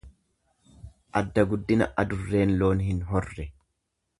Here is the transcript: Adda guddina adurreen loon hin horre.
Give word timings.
Adda 1.21 1.43
guddina 1.51 1.89
adurreen 2.05 2.57
loon 2.63 2.85
hin 2.89 3.07
horre. 3.11 3.51